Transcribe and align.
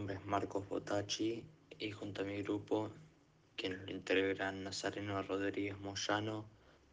nombre 0.00 0.16
es 0.16 0.24
Marcos 0.24 0.66
Botacci 0.66 1.44
y 1.78 1.90
junto 1.90 2.22
a 2.22 2.24
mi 2.24 2.42
grupo, 2.42 2.88
quienes 3.54 3.82
lo 3.82 3.90
integran 3.90 4.64
Nazareno 4.64 5.22
Rodríguez 5.22 5.78
Moyano, 5.78 6.46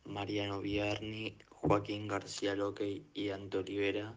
Mariano 0.04 0.60
Vierni, 0.60 1.38
Joaquín 1.50 2.10
García 2.10 2.54
Loque 2.54 3.04
y 3.14 3.30
Ante 3.30 3.60
Olivera, 3.60 4.14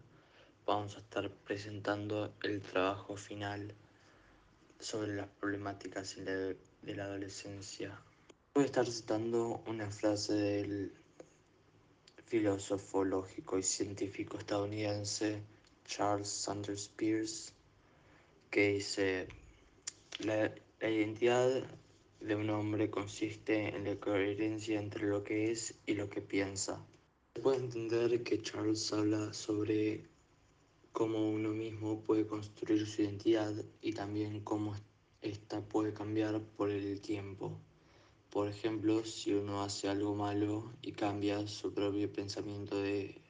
vamos 0.65 0.97
a 0.97 0.99
estar 0.99 1.29
presentando 1.29 2.33
el 2.43 2.61
trabajo 2.61 3.15
final 3.15 3.73
sobre 4.77 5.15
las 5.15 5.29
problemáticas 5.39 6.17
de 6.17 6.57
la 6.83 7.05
adolescencia. 7.05 7.97
Voy 8.53 8.63
a 8.63 8.65
estar 8.65 8.85
citando 8.87 9.63
una 9.67 9.89
frase 9.89 10.33
del 10.33 10.93
filósofo 12.25 13.05
lógico 13.05 13.57
y 13.57 13.63
científico 13.63 14.37
estadounidense 14.37 15.41
Charles 15.85 16.27
Sanders 16.27 16.89
Peirce, 16.89 17.53
que 18.51 18.73
dice, 18.73 19.27
la, 20.19 20.53
la 20.81 20.89
identidad 20.89 21.63
de 22.19 22.35
un 22.35 22.49
hombre 22.49 22.89
consiste 22.89 23.75
en 23.75 23.85
la 23.85 23.95
coherencia 23.95 24.79
entre 24.79 25.07
lo 25.07 25.23
que 25.23 25.51
es 25.51 25.73
y 25.85 25.95
lo 25.95 26.09
que 26.09 26.21
piensa. 26.21 26.85
Se 27.33 27.41
puede 27.41 27.59
entender 27.59 28.23
que 28.23 28.41
Charles 28.41 28.91
habla 28.91 29.33
sobre 29.33 30.05
cómo 30.91 31.31
uno 31.31 31.49
mismo 31.49 32.01
puede 32.01 32.27
construir 32.27 32.85
su 32.85 33.03
identidad 33.03 33.53
y 33.81 33.93
también 33.93 34.41
cómo 34.41 34.75
esta 35.21 35.61
puede 35.61 35.93
cambiar 35.93 36.41
por 36.57 36.69
el 36.71 36.99
tiempo. 36.99 37.57
Por 38.29 38.49
ejemplo, 38.49 39.05
si 39.05 39.33
uno 39.33 39.63
hace 39.63 39.87
algo 39.87 40.13
malo 40.13 40.73
y 40.81 40.91
cambia 40.91 41.47
su 41.47 41.73
propio 41.73 42.11
pensamiento 42.11 42.81
de, 42.81 43.21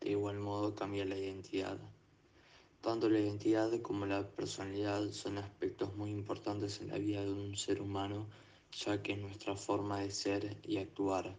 de 0.00 0.10
igual 0.10 0.38
modo 0.38 0.74
cambia 0.74 1.04
la 1.04 1.18
identidad. 1.18 1.78
Tanto 2.86 3.08
la 3.08 3.18
identidad 3.18 3.68
como 3.82 4.06
la 4.06 4.30
personalidad 4.30 5.10
son 5.10 5.38
aspectos 5.38 5.96
muy 5.96 6.12
importantes 6.12 6.80
en 6.80 6.90
la 6.90 6.98
vida 6.98 7.24
de 7.24 7.32
un 7.32 7.56
ser 7.56 7.80
humano, 7.80 8.28
ya 8.70 9.02
que 9.02 9.14
es 9.14 9.18
nuestra 9.18 9.56
forma 9.56 10.02
de 10.02 10.12
ser 10.12 10.56
y 10.62 10.76
actuar, 10.76 11.36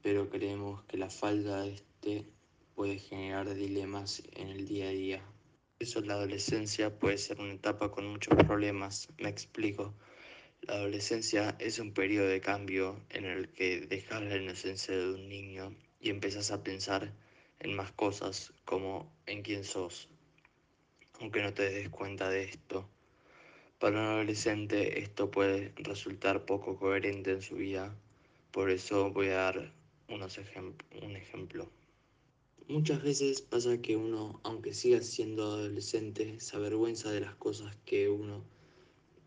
pero 0.00 0.30
creemos 0.30 0.84
que 0.84 0.96
la 0.96 1.10
falta 1.10 1.62
de 1.62 1.72
este 1.72 2.24
puede 2.76 3.00
generar 3.00 3.52
dilemas 3.52 4.22
en 4.34 4.46
el 4.46 4.68
día 4.68 4.86
a 4.86 4.90
día. 4.90 5.22
Eso 5.80 6.02
la 6.02 6.14
adolescencia 6.14 6.96
puede 6.96 7.18
ser 7.18 7.40
una 7.40 7.54
etapa 7.54 7.90
con 7.90 8.06
muchos 8.06 8.36
problemas, 8.36 9.08
me 9.18 9.28
explico. 9.28 9.92
La 10.60 10.74
adolescencia 10.74 11.56
es 11.58 11.80
un 11.80 11.94
periodo 11.94 12.28
de 12.28 12.40
cambio 12.40 13.00
en 13.10 13.24
el 13.24 13.48
que 13.48 13.80
dejas 13.80 14.22
la 14.22 14.36
inocencia 14.36 14.96
de 14.96 15.14
un 15.14 15.28
niño 15.28 15.74
y 15.98 16.10
empiezas 16.10 16.52
a 16.52 16.62
pensar 16.62 17.12
en 17.58 17.74
más 17.74 17.90
cosas 17.90 18.52
como 18.64 19.12
en 19.26 19.42
quién 19.42 19.64
sos, 19.64 20.08
aunque 21.20 21.42
no 21.42 21.52
te 21.54 21.70
des 21.70 21.88
cuenta 21.88 22.30
de 22.30 22.44
esto. 22.44 22.88
Para 23.78 24.00
un 24.00 24.06
adolescente 24.06 25.00
esto 25.00 25.30
puede 25.30 25.72
resultar 25.76 26.44
poco 26.44 26.78
coherente 26.78 27.32
en 27.32 27.42
su 27.42 27.56
vida, 27.56 27.94
por 28.50 28.70
eso 28.70 29.12
voy 29.12 29.28
a 29.28 29.36
dar 29.36 29.72
unos 30.08 30.38
ejem 30.38 30.74
un 31.02 31.16
ejemplo. 31.16 31.70
Muchas 32.68 33.02
veces 33.02 33.42
pasa 33.42 33.80
que 33.80 33.96
uno, 33.96 34.40
aunque 34.42 34.74
siga 34.74 35.00
siendo 35.00 35.44
adolescente, 35.44 36.40
se 36.40 36.56
avergüenza 36.56 37.10
de 37.12 37.20
las 37.20 37.34
cosas 37.36 37.76
que 37.84 38.08
uno 38.08 38.44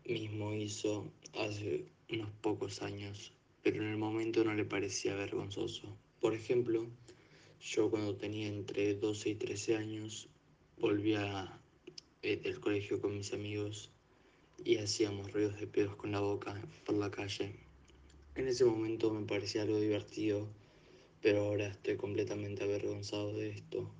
mismo 0.04 0.52
hizo 0.54 1.12
hace 1.34 1.86
unos 2.10 2.30
pocos 2.42 2.82
años, 2.82 3.32
pero 3.62 3.82
en 3.82 3.88
el 3.88 3.96
momento 3.96 4.44
no 4.44 4.54
le 4.54 4.64
parecía 4.64 5.14
vergonzoso. 5.14 5.96
Por 6.20 6.34
ejemplo, 6.34 6.86
yo 7.60 7.90
cuando 7.90 8.16
tenía 8.16 8.48
entre 8.48 8.94
12 8.94 9.30
y 9.30 9.34
13 9.36 9.76
años 9.76 10.28
volvía 10.76 11.59
eh, 11.59 11.59
del 12.22 12.60
colegio 12.60 13.00
con 13.00 13.16
mis 13.16 13.32
amigos 13.32 13.90
y 14.62 14.76
hacíamos 14.76 15.32
ruidos 15.32 15.58
de 15.58 15.66
pedos 15.66 15.96
con 15.96 16.12
la 16.12 16.20
boca 16.20 16.60
por 16.84 16.96
la 16.96 17.10
calle. 17.10 17.56
En 18.34 18.46
ese 18.46 18.64
momento 18.64 19.10
me 19.10 19.26
parecía 19.26 19.62
algo 19.62 19.80
divertido, 19.80 20.48
pero 21.22 21.46
ahora 21.46 21.68
estoy 21.68 21.96
completamente 21.96 22.64
avergonzado 22.64 23.32
de 23.32 23.50
esto. 23.50 23.90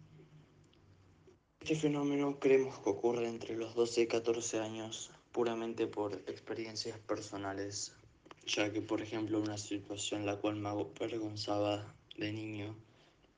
Este 1.61 1.77
fenómeno 1.77 2.39
creemos 2.39 2.79
que 2.79 2.91
ocurre 2.91 3.29
entre 3.29 3.57
los 3.57 3.75
12 3.75 4.03
y 4.03 4.07
14 4.07 4.61
años 4.61 5.11
puramente 5.33 5.87
por 5.87 6.15
experiencias 6.27 6.99
personales, 6.99 7.95
ya 8.47 8.73
que 8.73 8.83
por 8.83 9.01
ejemplo 9.01 9.41
una 9.41 9.57
situación 9.57 10.27
la 10.27 10.37
cual 10.37 10.57
me 10.57 10.69
avergonzaba 10.69 11.95
de 12.17 12.33
niño 12.33 12.77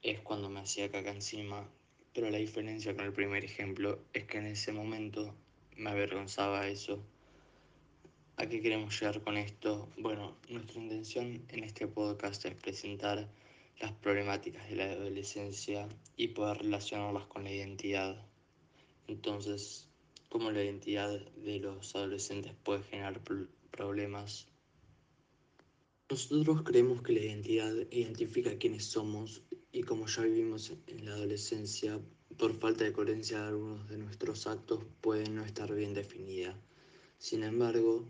es 0.02 0.20
cuando 0.20 0.50
me 0.50 0.60
hacía 0.60 0.90
caca 0.90 1.12
encima, 1.12 1.68
pero 2.14 2.30
la 2.30 2.38
diferencia 2.38 2.94
con 2.94 3.06
el 3.06 3.12
primer 3.12 3.44
ejemplo 3.44 4.00
es 4.12 4.24
que 4.24 4.38
en 4.38 4.46
ese 4.46 4.72
momento 4.72 5.34
me 5.76 5.90
avergonzaba 5.90 6.68
eso. 6.68 7.02
¿A 8.36 8.46
qué 8.46 8.60
queremos 8.60 8.98
llegar 8.98 9.22
con 9.22 9.36
esto? 9.36 9.88
Bueno, 9.96 10.36
nuestra 10.48 10.80
intención 10.80 11.42
en 11.48 11.64
este 11.64 11.86
podcast 11.86 12.44
es 12.44 12.54
presentar 12.54 13.28
las 13.80 13.92
problemáticas 13.92 14.68
de 14.68 14.76
la 14.76 14.84
adolescencia 14.84 15.88
y 16.16 16.28
poder 16.28 16.58
relacionarlas 16.58 17.26
con 17.26 17.44
la 17.44 17.52
identidad. 17.52 18.26
Entonces, 19.08 19.88
cómo 20.28 20.50
la 20.50 20.64
identidad 20.64 21.10
de 21.18 21.58
los 21.58 21.94
adolescentes 21.94 22.54
puede 22.62 22.82
generar 22.84 23.20
problemas. 23.70 24.48
Nosotros 26.08 26.62
creemos 26.62 27.02
que 27.02 27.12
la 27.12 27.20
identidad 27.20 27.74
identifica 27.90 28.56
quiénes 28.58 28.84
somos 28.84 29.42
y 29.72 29.82
como 29.82 30.06
ya 30.06 30.22
vivimos 30.22 30.72
en 30.86 31.04
la 31.04 31.14
adolescencia, 31.14 31.98
por 32.36 32.54
falta 32.54 32.84
de 32.84 32.92
coherencia 32.92 33.40
de 33.40 33.48
algunos 33.48 33.88
de 33.88 33.98
nuestros 33.98 34.46
actos 34.46 34.84
puede 35.00 35.28
no 35.28 35.44
estar 35.44 35.72
bien 35.74 35.94
definida. 35.94 36.56
Sin 37.18 37.42
embargo, 37.42 38.04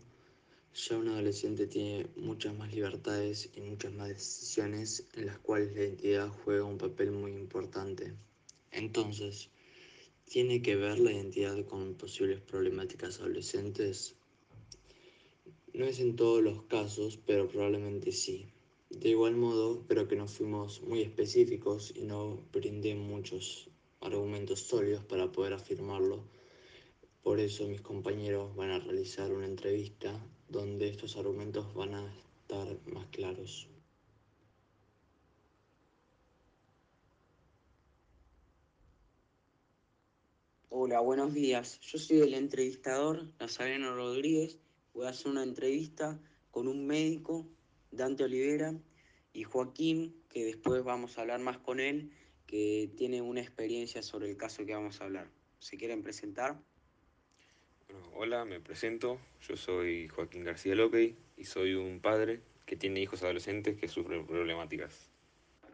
ya 0.73 0.97
un 0.97 1.07
adolescente 1.07 1.67
tiene 1.67 2.07
muchas 2.15 2.55
más 2.55 2.73
libertades 2.73 3.49
y 3.55 3.61
muchas 3.61 3.93
más 3.93 4.09
decisiones 4.09 5.07
en 5.13 5.27
las 5.27 5.39
cuales 5.39 5.73
la 5.73 5.83
identidad 5.83 6.29
juega 6.29 6.63
un 6.65 6.77
papel 6.77 7.11
muy 7.11 7.31
importante. 7.31 8.13
Entonces, 8.71 9.49
¿Tiene 10.33 10.63
que 10.63 10.75
ver 10.75 10.99
la 10.99 11.11
identidad 11.11 11.63
con 11.65 11.93
posibles 11.93 12.41
problemáticas 12.41 13.19
adolescentes? 13.19 14.15
No 15.73 15.85
es 15.85 15.99
en 15.99 16.15
todos 16.15 16.41
los 16.41 16.63
casos, 16.63 17.19
pero 17.23 17.47
probablemente 17.47 18.11
sí. 18.11 18.47
De 18.99 19.09
igual 19.09 19.35
modo, 19.35 19.85
creo 19.87 20.07
que 20.07 20.15
nos 20.15 20.37
fuimos 20.37 20.81
muy 20.83 21.01
específicos 21.01 21.91
y 21.95 22.03
no 22.03 22.47
brindé 22.53 22.93
muchos 22.95 23.69
argumentos 23.99 24.59
sólidos 24.61 25.03
para 25.03 25.31
poder 25.31 25.53
afirmarlo. 25.53 26.23
Por 27.23 27.39
eso 27.39 27.67
mis 27.67 27.81
compañeros 27.81 28.55
van 28.55 28.69
a 28.69 28.79
realizar 28.79 29.33
una 29.33 29.47
entrevista 29.47 30.23
donde 30.47 30.89
estos 30.89 31.17
argumentos 31.17 31.73
van 31.73 31.95
a 31.95 32.15
estar 32.41 32.77
más 32.85 33.07
claros. 33.07 33.67
Hola, 40.69 40.99
buenos 40.99 41.33
días. 41.33 41.79
Yo 41.81 41.97
soy 41.97 42.19
el 42.21 42.35
entrevistador 42.35 43.27
Nazareno 43.39 43.95
Rodríguez. 43.95 44.59
Voy 44.93 45.07
a 45.07 45.09
hacer 45.09 45.31
una 45.31 45.43
entrevista 45.43 46.21
con 46.51 46.67
un 46.67 46.85
médico, 46.85 47.47
Dante 47.95 48.23
Olivera, 48.23 48.73
y 49.33 49.43
Joaquín, 49.43 50.15
que 50.29 50.45
después 50.45 50.83
vamos 50.83 51.17
a 51.17 51.21
hablar 51.21 51.39
más 51.39 51.57
con 51.57 51.79
él, 51.79 52.11
que 52.45 52.91
tiene 52.97 53.21
una 53.21 53.41
experiencia 53.41 54.03
sobre 54.03 54.29
el 54.29 54.37
caso 54.37 54.65
que 54.65 54.73
vamos 54.73 55.01
a 55.01 55.05
hablar. 55.05 55.29
¿Se 55.59 55.77
quieren 55.77 56.03
presentar? 56.03 56.59
Bueno, 57.87 58.09
hola, 58.15 58.45
me 58.45 58.59
presento. 58.59 59.19
Yo 59.47 59.55
soy 59.55 60.07
Joaquín 60.07 60.43
García 60.43 60.75
López 60.75 61.15
y 61.37 61.45
soy 61.45 61.73
un 61.73 61.99
padre 61.99 62.41
que 62.65 62.75
tiene 62.75 63.01
hijos 63.01 63.23
adolescentes 63.23 63.79
que 63.79 63.87
sufren 63.87 64.25
problemáticas. 64.25 65.09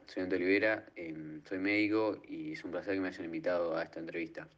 Soy 0.05 0.21
Dante 0.21 0.37
Olivera, 0.37 0.89
eh, 0.95 1.41
soy 1.47 1.59
médico 1.59 2.21
y 2.27 2.53
es 2.53 2.63
un 2.63 2.71
placer 2.71 2.95
que 2.95 3.01
me 3.01 3.09
hayan 3.09 3.25
invitado 3.25 3.75
a 3.75 3.83
esta 3.83 3.99
entrevista. 3.99 4.49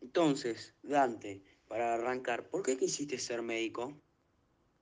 Entonces, 0.00 0.74
Dante, 0.82 1.42
para 1.68 1.94
arrancar, 1.94 2.48
¿por 2.48 2.62
qué 2.62 2.76
quisiste 2.76 3.18
ser 3.18 3.42
médico? 3.42 4.00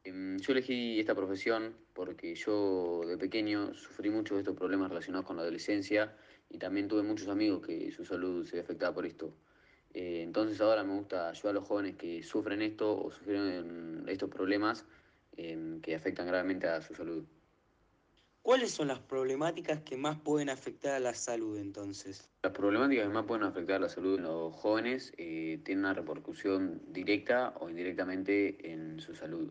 Em, 0.04 0.38
yo 0.38 0.52
elegí 0.52 1.00
esta 1.00 1.14
profesión 1.14 1.74
porque 1.94 2.34
yo 2.34 3.02
de 3.06 3.16
pequeño 3.16 3.74
sufrí 3.74 4.10
muchos 4.10 4.36
de 4.36 4.42
estos 4.42 4.56
problemas 4.56 4.90
relacionados 4.90 5.26
con 5.26 5.36
la 5.36 5.42
adolescencia 5.42 6.14
y 6.50 6.58
también 6.58 6.88
tuve 6.88 7.02
muchos 7.02 7.28
amigos 7.28 7.66
que 7.66 7.90
su 7.90 8.04
salud 8.04 8.46
se 8.46 8.56
ve 8.56 8.62
afectada 8.62 8.92
por 8.92 9.06
esto. 9.06 9.34
Eh, 9.94 10.22
entonces 10.22 10.60
ahora 10.60 10.84
me 10.84 10.94
gusta 10.94 11.30
ayudar 11.30 11.50
a 11.50 11.60
los 11.60 11.66
jóvenes 11.66 11.96
que 11.96 12.22
sufren 12.22 12.60
esto 12.60 13.00
o 13.02 13.10
sufrieron 13.10 14.04
estos 14.06 14.28
problemas 14.28 14.84
eh, 15.36 15.78
que 15.82 15.94
afectan 15.94 16.26
gravemente 16.26 16.68
a 16.68 16.82
su 16.82 16.94
salud. 16.94 17.24
¿Cuáles 18.42 18.72
son 18.72 18.88
las 18.88 18.98
problemáticas 18.98 19.80
que 19.80 19.96
más 19.96 20.20
pueden 20.20 20.50
afectar 20.50 20.92
a 20.92 21.00
la 21.00 21.14
salud 21.14 21.56
entonces? 21.58 22.28
Las 22.42 22.52
problemáticas 22.52 23.06
que 23.06 23.12
más 23.14 23.24
pueden 23.24 23.44
afectar 23.44 23.76
a 23.76 23.78
la 23.78 23.88
salud 23.88 24.16
de 24.16 24.22
los 24.22 24.54
jóvenes 24.54 25.14
eh, 25.16 25.62
tienen 25.64 25.86
una 25.86 25.94
repercusión 25.94 26.82
directa 26.88 27.54
o 27.58 27.70
indirectamente 27.70 28.70
en 28.70 29.00
su 29.00 29.14
salud. 29.14 29.50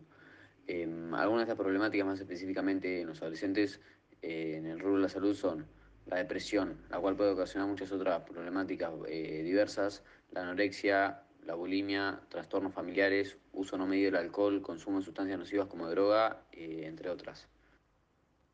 Eh, 0.66 0.88
algunas 1.12 1.46
de 1.46 1.52
estas 1.52 1.56
problemáticas 1.56 2.06
más 2.06 2.20
específicamente 2.20 3.02
en 3.02 3.08
los 3.08 3.20
adolescentes 3.20 3.80
eh, 4.22 4.56
en 4.56 4.66
el 4.66 4.78
rubro 4.78 4.96
de 4.96 5.02
la 5.02 5.08
salud 5.08 5.34
son 5.34 5.66
la 6.06 6.16
depresión, 6.16 6.78
la 6.90 6.98
cual 6.98 7.16
puede 7.16 7.30
ocasionar 7.30 7.68
muchas 7.68 7.92
otras 7.92 8.22
problemáticas 8.22 8.92
eh, 9.08 9.42
diversas, 9.42 10.02
la 10.30 10.42
anorexia, 10.42 11.22
la 11.44 11.54
bulimia, 11.54 12.20
trastornos 12.28 12.72
familiares, 12.72 13.36
uso 13.52 13.76
no 13.76 13.86
medido 13.86 14.12
del 14.12 14.20
alcohol, 14.20 14.62
consumo 14.62 14.98
de 14.98 15.04
sustancias 15.04 15.38
nocivas 15.38 15.66
como 15.66 15.88
droga, 15.88 16.42
eh, 16.52 16.82
entre 16.84 17.10
otras. 17.10 17.46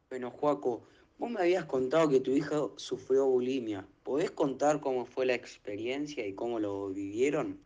Bueno, 0.08 0.30
Joaco, 0.30 0.82
vos 1.18 1.30
me 1.30 1.40
habías 1.40 1.66
contado 1.66 2.08
que 2.08 2.20
tu 2.20 2.32
hija 2.32 2.56
sufrió 2.76 3.26
bulimia. 3.26 3.86
¿Podés 4.02 4.30
contar 4.30 4.80
cómo 4.80 5.04
fue 5.04 5.26
la 5.26 5.34
experiencia 5.34 6.26
y 6.26 6.34
cómo 6.34 6.58
lo 6.58 6.88
vivieron? 6.88 7.60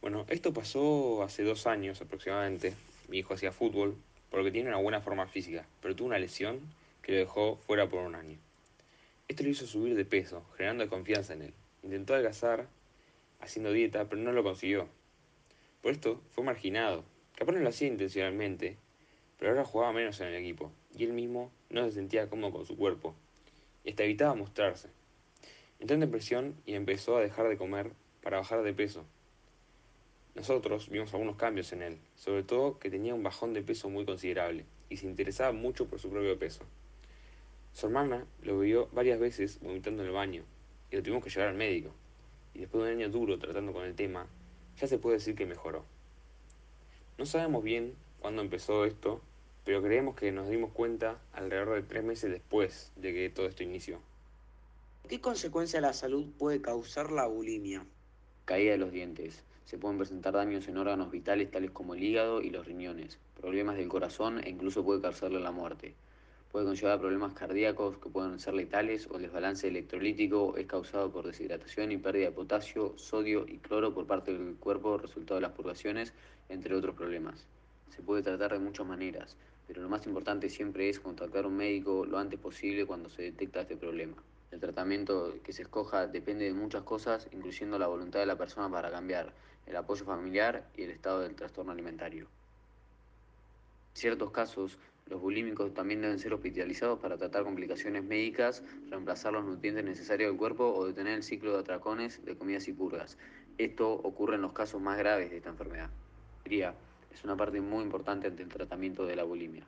Bueno, 0.00 0.26
esto 0.28 0.52
pasó 0.52 1.24
hace 1.24 1.42
dos 1.42 1.66
años 1.66 2.00
aproximadamente. 2.00 2.74
Mi 3.08 3.18
hijo 3.18 3.34
hacía 3.34 3.52
fútbol 3.52 3.96
porque 4.30 4.50
tiene 4.50 4.68
una 4.68 4.78
buena 4.78 5.00
forma 5.00 5.26
física, 5.26 5.66
pero 5.80 5.96
tuvo 5.96 6.08
una 6.08 6.18
lesión 6.18 6.60
que 7.02 7.12
lo 7.12 7.18
dejó 7.18 7.56
fuera 7.66 7.88
por 7.88 8.04
un 8.04 8.14
año. 8.14 8.38
Esto 9.26 9.42
lo 9.42 9.48
hizo 9.48 9.66
subir 9.66 9.96
de 9.96 10.04
peso, 10.04 10.44
generando 10.56 10.88
confianza 10.88 11.32
en 11.32 11.42
él. 11.42 11.54
Intentó 11.82 12.14
adelgazar 12.14 12.68
haciendo 13.40 13.72
dieta, 13.72 14.08
pero 14.08 14.22
no 14.22 14.32
lo 14.32 14.42
consiguió. 14.42 14.88
Por 15.82 15.92
esto 15.92 16.20
fue 16.32 16.44
marginado. 16.44 17.04
Capaz 17.34 17.52
no 17.52 17.60
lo 17.60 17.68
hacía 17.68 17.88
intencionalmente, 17.88 18.76
pero 19.38 19.52
ahora 19.52 19.64
jugaba 19.64 19.92
menos 19.92 20.20
en 20.20 20.28
el 20.28 20.34
equipo 20.34 20.72
y 20.96 21.04
él 21.04 21.12
mismo 21.12 21.50
no 21.70 21.84
se 21.84 21.92
sentía 21.92 22.28
cómodo 22.28 22.52
con 22.52 22.66
su 22.66 22.76
cuerpo 22.76 23.14
y 23.84 23.90
hasta 23.90 24.04
evitaba 24.04 24.34
mostrarse. 24.34 24.88
Entró 25.78 25.94
en 25.94 26.00
depresión 26.00 26.56
y 26.66 26.74
empezó 26.74 27.16
a 27.16 27.20
dejar 27.20 27.48
de 27.48 27.56
comer 27.56 27.92
para 28.22 28.38
bajar 28.38 28.62
de 28.62 28.74
peso. 28.74 29.04
Nosotros 30.38 30.88
vimos 30.88 31.12
algunos 31.12 31.34
cambios 31.34 31.72
en 31.72 31.82
él, 31.82 31.98
sobre 32.14 32.44
todo 32.44 32.78
que 32.78 32.90
tenía 32.90 33.12
un 33.12 33.24
bajón 33.24 33.54
de 33.54 33.60
peso 33.60 33.90
muy 33.90 34.04
considerable 34.04 34.64
y 34.88 34.96
se 34.96 35.06
interesaba 35.06 35.50
mucho 35.50 35.88
por 35.88 35.98
su 35.98 36.10
propio 36.10 36.38
peso. 36.38 36.62
Su 37.72 37.86
hermana 37.86 38.24
lo 38.44 38.60
vio 38.60 38.86
varias 38.92 39.18
veces 39.18 39.58
vomitando 39.60 40.02
en 40.02 40.08
el 40.10 40.14
baño 40.14 40.44
y 40.92 40.96
lo 40.96 41.02
tuvimos 41.02 41.24
que 41.24 41.30
llevar 41.30 41.48
al 41.48 41.56
médico. 41.56 41.90
Y 42.54 42.60
después 42.60 42.84
de 42.84 42.92
un 42.92 43.00
año 43.00 43.10
duro 43.10 43.36
tratando 43.40 43.72
con 43.72 43.84
el 43.84 43.96
tema, 43.96 44.28
ya 44.80 44.86
se 44.86 44.98
puede 44.98 45.16
decir 45.16 45.34
que 45.34 45.44
mejoró. 45.44 45.84
No 47.18 47.26
sabemos 47.26 47.64
bien 47.64 47.96
cuándo 48.20 48.40
empezó 48.40 48.84
esto, 48.84 49.20
pero 49.64 49.82
creemos 49.82 50.14
que 50.14 50.30
nos 50.30 50.48
dimos 50.48 50.70
cuenta 50.70 51.18
alrededor 51.32 51.74
de 51.74 51.82
tres 51.82 52.04
meses 52.04 52.30
después 52.30 52.92
de 52.94 53.12
que 53.12 53.28
todo 53.28 53.48
esto 53.48 53.64
inició. 53.64 53.98
¿Qué 55.08 55.20
consecuencia 55.20 55.80
a 55.80 55.82
la 55.82 55.94
salud 55.94 56.30
puede 56.38 56.62
causar 56.62 57.10
la 57.10 57.26
bulimia? 57.26 57.84
Caída 58.44 58.70
de 58.70 58.78
los 58.78 58.92
dientes. 58.92 59.42
Se 59.68 59.76
pueden 59.76 59.98
presentar 59.98 60.32
daños 60.32 60.66
en 60.68 60.78
órganos 60.78 61.10
vitales 61.10 61.50
tales 61.50 61.72
como 61.72 61.94
el 61.94 62.02
hígado 62.02 62.40
y 62.40 62.48
los 62.48 62.64
riñones, 62.64 63.18
problemas 63.38 63.76
del 63.76 63.86
corazón 63.86 64.42
e 64.42 64.48
incluso 64.48 64.82
puede 64.82 65.02
causarle 65.02 65.40
la 65.40 65.50
muerte. 65.50 65.94
Puede 66.50 66.64
conllevar 66.64 66.98
problemas 66.98 67.34
cardíacos 67.34 67.98
que 67.98 68.08
pueden 68.08 68.38
ser 68.38 68.54
letales 68.54 69.06
o 69.10 69.16
el 69.16 69.24
desbalance 69.24 69.68
electrolítico 69.68 70.56
es 70.56 70.66
causado 70.66 71.12
por 71.12 71.26
deshidratación 71.26 71.92
y 71.92 71.98
pérdida 71.98 72.24
de 72.24 72.32
potasio, 72.32 72.94
sodio 72.96 73.44
y 73.46 73.58
cloro 73.58 73.92
por 73.92 74.06
parte 74.06 74.32
del 74.32 74.54
cuerpo 74.54 74.96
resultado 74.96 75.34
de 75.34 75.42
las 75.42 75.52
purgaciones, 75.52 76.14
entre 76.48 76.74
otros 76.74 76.94
problemas. 76.94 77.46
Se 77.90 78.00
puede 78.00 78.22
tratar 78.22 78.54
de 78.54 78.60
muchas 78.60 78.86
maneras, 78.86 79.36
pero 79.66 79.82
lo 79.82 79.90
más 79.90 80.06
importante 80.06 80.48
siempre 80.48 80.88
es 80.88 80.98
contactar 80.98 81.44
a 81.44 81.48
un 81.48 81.58
médico 81.58 82.06
lo 82.06 82.16
antes 82.16 82.40
posible 82.40 82.86
cuando 82.86 83.10
se 83.10 83.20
detecta 83.20 83.60
este 83.60 83.76
problema. 83.76 84.16
El 84.50 84.60
tratamiento 84.60 85.34
que 85.44 85.52
se 85.52 85.60
escoja 85.60 86.06
depende 86.06 86.46
de 86.46 86.54
muchas 86.54 86.82
cosas, 86.84 87.28
incluyendo 87.32 87.78
la 87.78 87.86
voluntad 87.86 88.20
de 88.20 88.24
la 88.24 88.38
persona 88.38 88.70
para 88.70 88.90
cambiar, 88.90 89.30
el 89.68 89.76
apoyo 89.76 90.04
familiar 90.04 90.66
y 90.76 90.82
el 90.82 90.90
estado 90.90 91.20
del 91.20 91.34
trastorno 91.34 91.72
alimentario. 91.72 92.26
En 93.94 94.00
ciertos 94.00 94.30
casos, 94.30 94.78
los 95.06 95.20
bulímicos 95.20 95.72
también 95.74 96.02
deben 96.02 96.18
ser 96.18 96.34
hospitalizados 96.34 96.98
para 96.98 97.16
tratar 97.16 97.44
complicaciones 97.44 98.04
médicas, 98.04 98.62
reemplazar 98.90 99.32
los 99.32 99.44
nutrientes 99.44 99.84
necesarios 99.84 100.30
del 100.30 100.38
cuerpo 100.38 100.72
o 100.74 100.86
detener 100.86 101.14
el 101.14 101.22
ciclo 101.22 101.52
de 101.52 101.60
atracones 101.60 102.24
de 102.24 102.36
comidas 102.36 102.68
y 102.68 102.72
purgas. 102.72 103.16
Esto 103.56 103.92
ocurre 103.92 104.36
en 104.36 104.42
los 104.42 104.52
casos 104.52 104.80
más 104.80 104.98
graves 104.98 105.30
de 105.30 105.38
esta 105.38 105.50
enfermedad. 105.50 105.90
Es 106.44 107.24
una 107.24 107.36
parte 107.36 107.60
muy 107.60 107.82
importante 107.82 108.26
ante 108.26 108.42
el 108.42 108.48
tratamiento 108.48 109.04
de 109.04 109.16
la 109.16 109.24
bulimia. 109.24 109.66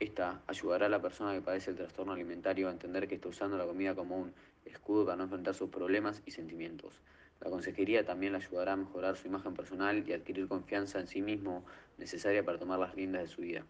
Esta 0.00 0.40
ayudará 0.46 0.86
a 0.86 0.88
la 0.88 1.02
persona 1.02 1.32
que 1.32 1.40
padece 1.40 1.70
el 1.70 1.76
trastorno 1.76 2.12
alimentario 2.12 2.68
a 2.68 2.72
entender 2.72 3.06
que 3.06 3.16
está 3.16 3.28
usando 3.28 3.56
la 3.56 3.66
comida 3.66 3.94
como 3.94 4.16
un 4.16 4.32
escudo 4.64 5.04
para 5.04 5.16
no 5.16 5.24
enfrentar 5.24 5.54
sus 5.54 5.70
problemas 5.70 6.22
y 6.24 6.30
sentimientos. 6.30 6.92
La 7.40 7.50
consejería 7.50 8.04
también 8.04 8.32
le 8.32 8.38
ayudará 8.38 8.72
a 8.72 8.76
mejorar 8.76 9.16
su 9.16 9.28
imagen 9.28 9.54
personal 9.54 10.02
y 10.06 10.12
adquirir 10.12 10.48
confianza 10.48 10.98
en 10.98 11.06
sí 11.06 11.22
mismo 11.22 11.64
necesaria 11.96 12.44
para 12.44 12.58
tomar 12.58 12.78
las 12.78 12.94
riendas 12.94 13.22
de 13.22 13.28
su 13.28 13.42
vida. 13.42 13.64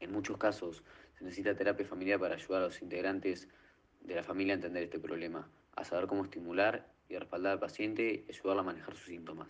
En 0.00 0.12
muchos 0.12 0.36
casos 0.36 0.82
se 1.16 1.24
necesita 1.24 1.54
terapia 1.54 1.86
familiar 1.86 2.20
para 2.20 2.34
ayudar 2.34 2.62
a 2.62 2.66
los 2.66 2.82
integrantes 2.82 3.48
de 4.00 4.14
la 4.14 4.22
familia 4.22 4.54
a 4.54 4.56
entender 4.56 4.82
este 4.82 4.98
problema, 4.98 5.48
a 5.76 5.84
saber 5.84 6.06
cómo 6.06 6.24
estimular 6.24 6.86
y 7.08 7.16
respaldar 7.16 7.52
al 7.52 7.60
paciente 7.60 8.24
y 8.26 8.30
ayudarla 8.30 8.62
a 8.62 8.64
manejar 8.64 8.94
sus 8.94 9.06
síntomas. 9.06 9.48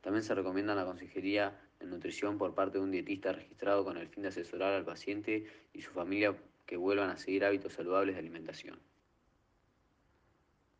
También 0.00 0.22
se 0.22 0.34
recomienda 0.34 0.74
la 0.74 0.86
consejería 0.86 1.60
en 1.80 1.90
nutrición 1.90 2.38
por 2.38 2.54
parte 2.54 2.78
de 2.78 2.84
un 2.84 2.90
dietista 2.90 3.32
registrado 3.32 3.84
con 3.84 3.98
el 3.98 4.08
fin 4.08 4.22
de 4.22 4.28
asesorar 4.28 4.72
al 4.72 4.84
paciente 4.84 5.46
y 5.74 5.82
su 5.82 5.90
familia 5.90 6.34
que 6.66 6.76
vuelvan 6.76 7.10
a 7.10 7.16
seguir 7.16 7.44
hábitos 7.44 7.74
saludables 7.74 8.14
de 8.14 8.20
alimentación. 8.20 8.78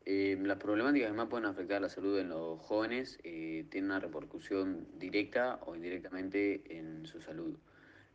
Eh, 0.06 0.38
las 0.40 0.56
problemáticas 0.56 1.10
que 1.10 1.16
más 1.16 1.28
pueden 1.28 1.46
afectar 1.46 1.76
a 1.76 1.80
la 1.80 1.88
salud 1.90 2.18
en 2.18 2.30
los 2.30 2.58
jóvenes 2.60 3.18
eh, 3.22 3.66
tienen 3.70 3.90
una 3.90 4.00
repercusión 4.00 4.88
directa 4.98 5.60
o 5.66 5.76
indirectamente 5.76 6.62
en 6.78 7.04
su 7.06 7.20
salud. 7.20 7.58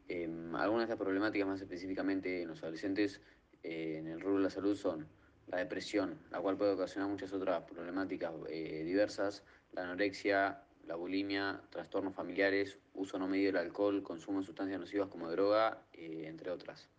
Eh, 0.08 0.24
algunas 0.54 0.88
de 0.88 0.94
estas 0.94 0.98
problemáticas 0.98 1.48
más 1.48 1.62
específicamente 1.62 2.42
en 2.42 2.50
los 2.50 2.64
adolescentes 2.64 3.22
eh, 3.62 3.98
en 4.00 4.08
el 4.08 4.20
rubro 4.20 4.38
de 4.38 4.44
la 4.46 4.50
salud 4.50 4.76
son 4.76 5.08
la 5.48 5.60
depresión, 5.60 6.18
la 6.32 6.42
cual 6.42 6.58
puede 6.58 6.72
ocasionar 6.72 7.08
muchas 7.08 7.32
otras 7.32 7.64
problemáticas 7.64 8.34
diversas, 8.50 9.44
la 9.74 9.84
anorexia, 9.84 10.64
la 10.88 10.96
bulimia, 10.96 11.62
trastornos 11.70 12.16
familiares, 12.16 12.80
uso 12.96 13.20
no 13.20 13.28
medido 13.28 13.52
del 13.52 13.62
alcohol, 13.62 14.02
consumo 14.02 14.40
de 14.40 14.48
sustancias 14.48 14.80
nocivas 14.80 15.08
como 15.08 15.30
droga, 15.30 15.84
entre 15.94 16.50
otras. 16.50 16.90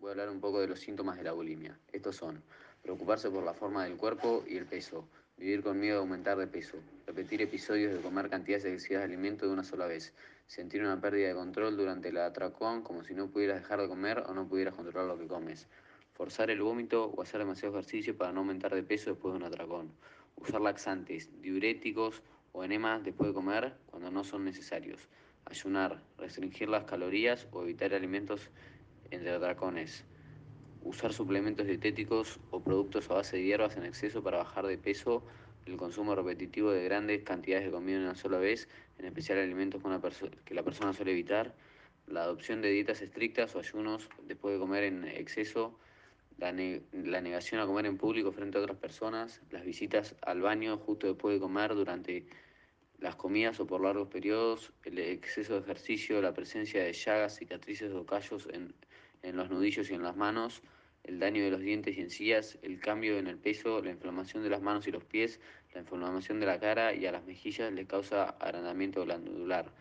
Voy 0.00 0.08
a 0.08 0.10
hablar 0.10 0.30
un 0.30 0.40
poco 0.40 0.60
de 0.60 0.66
los 0.66 0.80
síntomas 0.80 1.18
de 1.18 1.22
la 1.22 1.32
bulimia. 1.32 1.78
Estos 1.92 2.16
son 2.16 2.42
preocuparse 2.82 3.30
por 3.30 3.44
la 3.44 3.54
forma 3.54 3.84
del 3.84 3.96
cuerpo 3.96 4.44
y 4.46 4.56
el 4.56 4.66
peso, 4.66 5.08
vivir 5.36 5.62
con 5.62 5.78
miedo 5.78 5.98
a 5.98 6.00
aumentar 6.00 6.36
de 6.36 6.46
peso, 6.46 6.78
repetir 7.06 7.40
episodios 7.42 7.94
de 7.94 8.00
comer 8.00 8.28
cantidades 8.28 8.64
excesivas 8.64 9.02
de 9.02 9.04
alimento 9.04 9.46
de 9.46 9.52
una 9.52 9.64
sola 9.64 9.86
vez, 9.86 10.12
sentir 10.46 10.82
una 10.82 11.00
pérdida 11.00 11.28
de 11.28 11.34
control 11.34 11.76
durante 11.76 12.12
la 12.12 12.26
atracón 12.26 12.82
como 12.82 13.04
si 13.04 13.14
no 13.14 13.28
pudieras 13.28 13.60
dejar 13.60 13.80
de 13.80 13.88
comer 13.88 14.24
o 14.26 14.34
no 14.34 14.48
pudieras 14.48 14.74
controlar 14.74 15.06
lo 15.06 15.18
que 15.18 15.28
comes, 15.28 15.68
forzar 16.14 16.50
el 16.50 16.60
vómito 16.60 17.06
o 17.06 17.22
hacer 17.22 17.38
demasiado 17.38 17.74
ejercicio 17.78 18.16
para 18.16 18.32
no 18.32 18.40
aumentar 18.40 18.74
de 18.74 18.82
peso 18.82 19.10
después 19.10 19.32
de 19.32 19.38
un 19.38 19.44
atracón, 19.44 19.92
usar 20.36 20.60
laxantes, 20.60 21.30
diuréticos 21.40 22.22
o 22.52 22.64
enemas 22.64 23.04
después 23.04 23.28
de 23.28 23.34
comer 23.34 23.74
cuando 23.86 24.10
no 24.10 24.24
son 24.24 24.44
necesarios, 24.44 25.06
ayunar, 25.44 26.02
restringir 26.16 26.68
las 26.68 26.84
calorías 26.84 27.46
o 27.52 27.62
evitar 27.62 27.94
alimentos 27.94 28.50
entre 29.10 29.30
atracones, 29.30 30.04
usar 30.82 31.12
suplementos 31.12 31.66
dietéticos 31.66 32.38
o 32.50 32.60
productos 32.60 33.10
a 33.10 33.14
base 33.14 33.36
de 33.36 33.44
hierbas 33.44 33.76
en 33.76 33.84
exceso 33.84 34.22
para 34.22 34.38
bajar 34.38 34.66
de 34.66 34.78
peso, 34.78 35.22
el 35.66 35.76
consumo 35.76 36.14
repetitivo 36.14 36.70
de 36.70 36.84
grandes 36.84 37.22
cantidades 37.22 37.66
de 37.66 37.70
comida 37.70 37.96
en 37.96 38.04
una 38.04 38.14
sola 38.14 38.38
vez, 38.38 38.68
en 38.98 39.04
especial 39.04 39.38
alimentos 39.38 39.82
que, 39.82 39.88
una 39.88 40.00
que 40.44 40.54
la 40.54 40.62
persona 40.62 40.92
suele 40.92 41.12
evitar, 41.12 41.54
la 42.06 42.22
adopción 42.22 42.62
de 42.62 42.70
dietas 42.70 43.02
estrictas 43.02 43.54
o 43.54 43.58
ayunos 43.58 44.08
después 44.26 44.54
de 44.54 44.60
comer 44.60 44.84
en 44.84 45.04
exceso, 45.04 45.78
la, 46.38 46.52
la, 46.52 47.20
negación 47.20 47.60
a 47.60 47.66
comer 47.66 47.86
en 47.86 47.98
público 47.98 48.32
frente 48.32 48.56
a 48.58 48.62
otras 48.62 48.78
personas, 48.78 49.42
las 49.50 49.64
visitas 49.64 50.14
al 50.22 50.40
baño 50.40 50.78
justo 50.78 51.06
después 51.06 51.34
de 51.34 51.40
comer 51.40 51.74
durante 51.74 52.26
las 52.98 53.16
comidas 53.16 53.60
o 53.60 53.66
por 53.66 53.82
largos 53.82 54.08
periodos, 54.08 54.72
el 54.84 54.98
exceso 54.98 55.54
de 55.54 55.60
ejercicio, 55.60 56.22
la 56.22 56.32
presencia 56.32 56.82
de 56.82 56.92
llagas, 56.92 57.36
cicatrices 57.36 57.92
o 57.92 58.06
callos 58.06 58.48
en, 58.52 58.74
en 59.22 59.36
los 59.36 59.50
nudillos 59.50 59.90
y 59.90 59.94
en 59.94 60.02
las 60.02 60.16
manos, 60.16 60.62
el 61.04 61.18
daño 61.18 61.42
de 61.42 61.50
los 61.50 61.60
dientes 61.60 61.96
y 61.96 62.00
encías, 62.00 62.58
el 62.62 62.80
cambio 62.80 63.18
en 63.18 63.26
el 63.26 63.38
peso, 63.38 63.82
la 63.82 63.90
inflamación 63.90 64.42
de 64.42 64.50
las 64.50 64.60
manos 64.60 64.86
y 64.86 64.90
los 64.90 65.04
pies, 65.04 65.40
la 65.72 65.80
inflamación 65.80 66.40
de 66.40 66.46
la 66.46 66.60
cara 66.60 66.94
y 66.94 67.06
a 67.06 67.12
las 67.12 67.24
mejillas 67.24 67.72
le 67.72 67.86
causa 67.86 68.24
agrandamiento 68.30 69.04
glandular. 69.04 69.72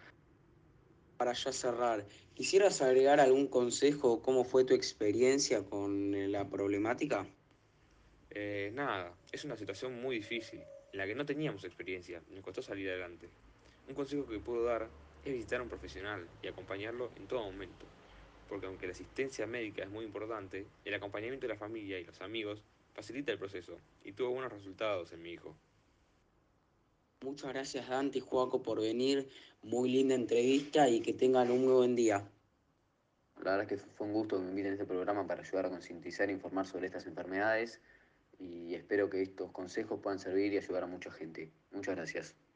Para 1.18 1.34
ya 1.34 1.52
cerrar, 1.52 2.06
¿quisieras 2.36 2.82
agregar 2.82 3.20
algún 3.20 3.48
consejo 3.48 4.14
o 4.14 4.22
cómo 4.22 4.44
fue 4.44 4.64
tu 4.64 4.74
experiencia 4.74 5.64
con 5.64 6.32
la 6.32 6.48
problemática? 6.48 7.28
Eh, 8.30 8.72
nada, 8.74 9.14
es 9.32 9.44
una 9.44 9.58
situación 9.58 10.00
muy 10.00 10.18
difícil, 10.18 10.62
en 10.92 10.98
la 10.98 11.08
que 11.08 11.16
no 11.16 11.26
teníamos 11.26 11.64
experiencia, 11.64 12.22
nos 12.30 12.44
costó 12.44 12.62
salir 12.62 12.90
adelante. 12.90 13.30
Un 13.88 13.96
consejo 13.96 14.28
que 14.28 14.40
puedo 14.40 14.64
dar 14.64 14.88
es 15.26 15.34
visitar 15.34 15.60
a 15.60 15.64
un 15.64 15.70
profesional 15.70 16.28
y 16.44 16.48
acompañarlo 16.48 17.12
en 17.16 17.28
todo 17.28 17.44
momento, 17.44 17.86
porque 18.48 18.66
aunque 18.66 18.88
la 18.88 18.94
asistencia 18.94 19.46
médica 19.46 19.84
es 19.84 19.90
muy 19.90 20.06
importante, 20.06 20.66
el 20.86 20.94
acompañamiento 20.94 21.48
de 21.48 21.54
la 21.54 21.60
familia 21.60 22.00
y 22.00 22.04
los 22.04 22.22
amigos 22.22 22.64
facilita 22.94 23.32
el 23.32 23.38
proceso 23.38 23.78
y 24.04 24.14
tuvo 24.14 24.32
buenos 24.32 24.52
resultados 24.52 25.12
en 25.14 25.22
mi 25.22 25.32
hijo. 25.32 25.56
Muchas 27.22 27.50
gracias 27.52 27.88
Dante 27.90 28.20
y 28.20 28.22
Joaco 28.22 28.62
por 28.62 28.80
venir, 28.80 29.30
muy 29.64 29.90
linda 29.90 30.16
entrevista 30.16 30.88
y 30.90 31.02
que 31.02 31.14
tengan 31.14 31.52
un 31.52 31.66
muy 31.66 31.74
buen 31.74 31.96
día. 31.96 32.28
La 33.44 33.52
verdad 33.52 33.72
es 33.72 33.82
que 33.82 33.88
fue 33.96 34.08
un 34.08 34.14
gusto 34.14 34.38
que 34.38 34.44
me 34.44 34.50
inviten 34.50 34.72
a 34.72 34.74
este 34.76 34.86
programa 34.86 35.28
para 35.28 35.42
ayudar 35.42 35.68
a 35.68 35.70
concientizar 35.70 36.30
e 36.30 36.34
informar 36.34 36.66
sobre 36.66 36.88
estas 36.88 37.06
enfermedades 37.06 37.82
y 38.40 38.74
espero 38.76 39.10
que 39.10 39.22
estos 39.22 39.52
consejos 39.52 40.00
puedan 40.02 40.20
servir 40.20 40.54
y 40.54 40.58
ayudar 40.58 40.84
a 40.84 40.88
mucha 40.88 41.12
gente. 41.12 41.52
Muchas 41.72 41.96
gracias. 41.96 42.47